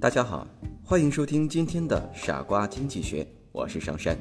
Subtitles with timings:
[0.00, 0.46] 大家好，
[0.82, 4.16] 欢迎收听今天的傻瓜经济学，我是上山。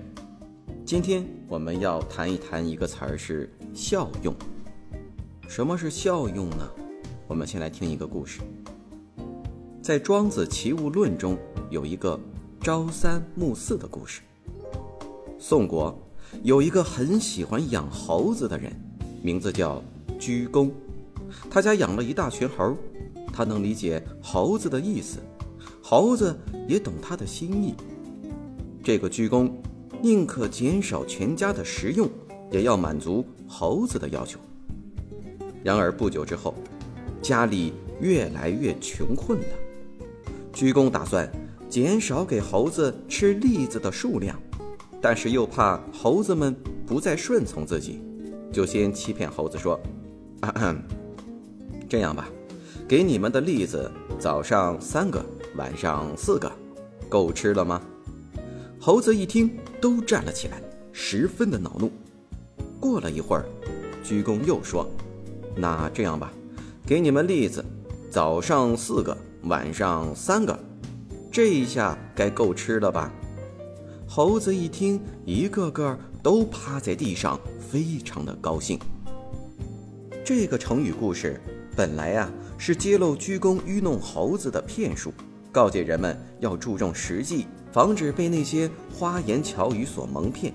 [0.85, 4.35] 今天我们要谈一谈一个词儿是效用。
[5.47, 6.69] 什么是效用呢？
[7.29, 8.41] 我们先来听一个故事。
[9.81, 11.37] 在《庄子·齐物论》中
[11.69, 12.19] 有一个
[12.59, 14.21] 朝三暮四的故事。
[15.39, 15.97] 宋国
[16.43, 18.69] 有一个很喜欢养猴子的人，
[19.23, 19.81] 名字叫
[20.19, 20.69] 鞠躬。
[21.49, 22.75] 他家养了一大群猴，
[23.31, 25.19] 他能理解猴子的意思。
[25.89, 27.73] 猴子也懂他的心意。
[28.83, 29.51] 这个鞠躬，
[30.03, 32.07] 宁可减少全家的食用，
[32.51, 34.39] 也要满足猴子的要求。
[35.63, 36.53] 然而不久之后，
[37.23, 39.45] 家里越来越穷困了。
[40.53, 41.27] 鞠躬打算
[41.67, 44.39] 减少给猴子吃栗子的数量，
[45.01, 47.99] 但是又怕猴子们不再顺从自己，
[48.53, 49.79] 就先欺骗猴子说
[51.89, 52.29] ：“这样吧，
[52.87, 56.51] 给你们的栗子早上三个。”晚上四个，
[57.09, 57.81] 够吃了吗？
[58.79, 60.61] 猴子一听，都站了起来，
[60.93, 61.91] 十分的恼怒。
[62.79, 63.45] 过了一会儿，
[64.03, 64.89] 鞠躬又说
[65.55, 66.31] ：“那这样吧，
[66.85, 67.63] 给你们栗子，
[68.09, 70.57] 早上四个，晚上三个，
[71.31, 73.11] 这一下该够吃了吧？”
[74.07, 78.79] 猴子一听，一个个都趴在地上，非常的高兴。
[80.23, 81.41] 这个成语故事
[81.75, 85.13] 本来啊是揭露鞠躬愚弄猴子的骗术。
[85.51, 90.53] 告诫人们要注重实际，防止被那些花言巧语所蒙骗。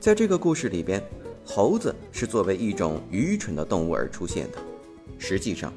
[0.00, 1.02] 在这个故事里边，
[1.44, 4.58] 猴子是作为一种愚蠢的动物而出现的。
[5.18, 5.72] 实际上，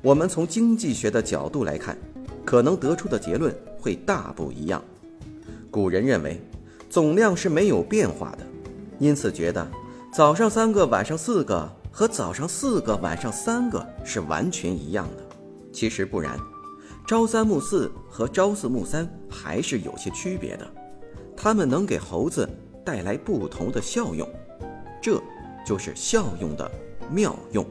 [0.00, 1.98] 我们从经济学的角度来看，
[2.44, 4.82] 可能得出的结论会大不一样。
[5.70, 6.40] 古人认为，
[6.88, 8.46] 总量是没有变化的，
[8.98, 9.68] 因此觉得
[10.12, 15.36] 早上三个，晚上四个和早上四个，晚上三个是完全一样的。
[15.72, 16.38] 其实不然。
[17.08, 20.70] 朝三暮四和朝四暮三还是有些区别的，
[21.34, 22.46] 它们能给猴子
[22.84, 24.28] 带来不同的效用，
[25.00, 25.18] 这
[25.64, 26.70] 就是效用的
[27.10, 27.64] 妙用。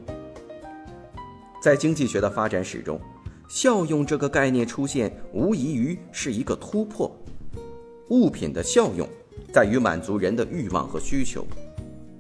[1.62, 3.00] 在经济学的发展史中，
[3.48, 7.16] 效用这个概念出现，无异于是一个突破。
[8.10, 9.08] 物品的效用
[9.54, 11.46] 在于满足人的欲望和需求。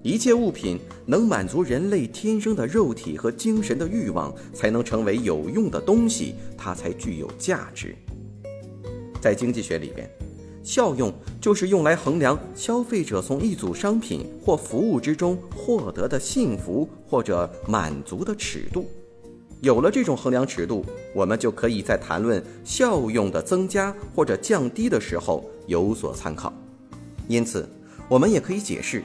[0.03, 7.95] 一切物品能满足人类天生的肉体和精神的欲望，才能成为有用的东西，它才具有价值。
[9.19, 10.09] 在经济学里边，
[10.63, 18.87] 效用就是用来衡量消费者从一组商品或服务之中获得的幸福或者满足的尺度。
[19.59, 20.85] 有了这种衡量尺度，
[21.15, 26.53] 我们就可以在谈论效用的增加或者降低的时候有所参考。
[27.27, 27.67] 因此，
[28.07, 29.01] 我们也可以解释。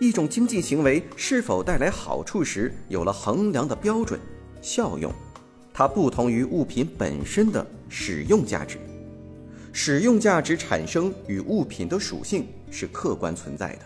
[0.00, 4.18] 一种经济行为是否带来好处时，有了衡量的标准，
[4.62, 5.12] 效用，
[5.74, 8.78] 它不同于物品本身的使用价值。
[9.74, 13.80] 使用价值产生与物品的属性是客观存在的，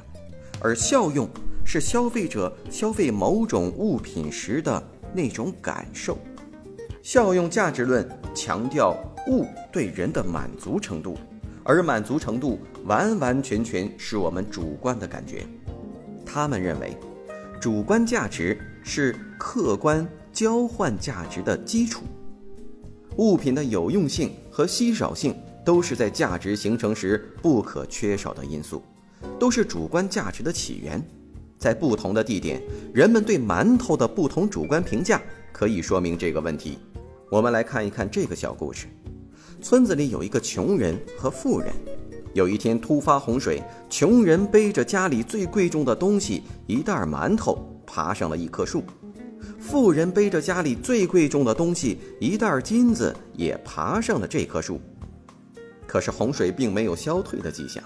[0.61, 1.29] 而效用
[1.65, 4.81] 是消费者消费某种物品时的
[5.13, 6.17] 那种感受。
[7.03, 11.19] 效用价值论强调物对人的满足程度，
[11.65, 15.45] 而满足程度完完全全是我们主观的感觉。
[16.25, 16.97] 他们认为，
[17.61, 22.03] 主观价值是客观交换价值的基础。
[23.17, 28.83] 物品的有用性和稀少性都是在价值形成时不可缺少的因素，
[29.39, 31.01] 都是主观价值的起源。
[31.57, 32.61] 在不同的地点，
[32.93, 36.79] 人们对馒头的不同主观评价可以说明这个问题。
[37.31, 38.87] 我们来看一看这个小故事：
[39.63, 41.73] 村子里有一个穷人和富人。
[42.35, 48.83] 有一天突发洪水，穷人背着家里最贵重的东西一袋馒头爬上了一棵树，
[49.61, 54.81] 富人背着家里最贵重的东西一袋金子也爬上了这棵树。
[55.87, 57.83] 可是洪水并没有消退的迹象。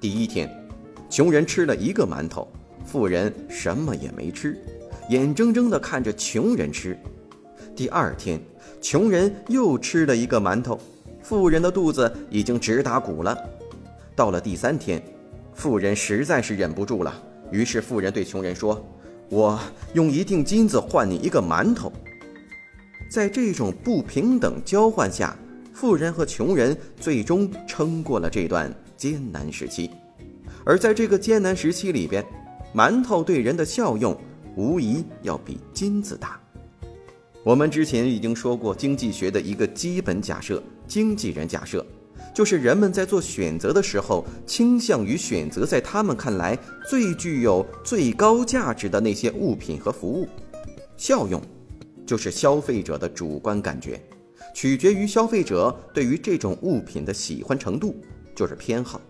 [0.00, 0.50] 第一天，
[1.10, 2.50] 穷人吃了一个馒头，
[2.82, 4.58] 富人什么也没吃，
[5.10, 6.98] 眼睁睁地看着穷人吃。
[7.74, 8.40] 第二天，
[8.80, 10.80] 穷人又吃了一个馒头，
[11.20, 13.36] 富人的肚子已经直打鼓了。
[14.16, 15.00] 到了第三天，
[15.52, 17.22] 富人实在是忍不住了，
[17.52, 18.82] 于是富人对穷人说
[19.28, 19.60] ：“我
[19.92, 21.92] 用一锭金子换你一个馒头。”
[23.12, 25.36] 在这种不平等交换下，
[25.74, 29.90] 富人和穷人最终撑过了这段艰难时期。
[30.64, 32.24] 而在这个艰难时期里边，
[32.74, 34.18] 馒头对人的效用
[34.56, 36.40] 无疑要比金子大。
[37.44, 41.86] 我们之前已经说过，经济学的一个基本假设——经纪人假设，
[42.34, 46.58] 就是人们在做选择的时候，倾向于选择在他们看来
[46.88, 50.28] 最具有最高价值的那些物品和服务。
[50.96, 51.40] 效用，
[52.06, 54.00] 就是消费者的主观感觉，
[54.54, 57.96] 取决于消费者对于这种物品的喜欢程度，
[58.34, 59.00] 就是偏好。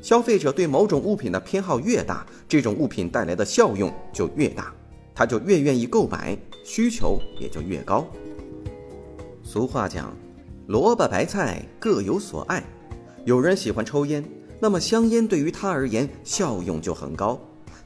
[0.00, 4.74] 消费者对某种物品的偏好越大，这种物品带来的效用就越大。
[5.14, 8.06] 他就越愿意购买，需求也就越高。
[9.44, 10.16] 俗话讲，
[10.68, 12.62] 萝卜白菜各有所爱。
[13.24, 14.24] 有人喜欢抽烟，
[14.60, 17.38] 那么香烟对于他而言效用就很高；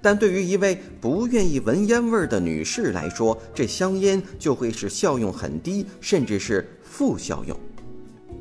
[0.03, 7.59] 但对于一位不愿意闻烟味的女士来说，这香烟就会是效用很低，甚至是负效用。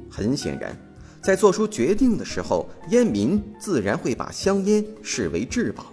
[0.09, 0.77] 很显然，
[1.21, 5.85] 在做出决定的时候，烟民自然会把香烟视为至宝。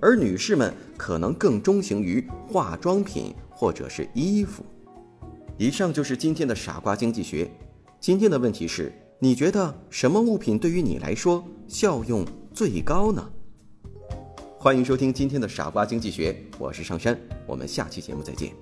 [0.00, 4.64] 而女士们可能更钟情于化妆品或者是衣服。
[5.58, 7.50] 以上就是今天的傻瓜经济学。
[8.06, 12.24] 今天的问题是：你觉得什么物品对于你来说效用
[12.54, 13.28] 最高呢？
[14.56, 17.18] 欢迎收听今天的傻瓜经济学，我是上山，
[17.48, 18.52] 我们下期节目再见。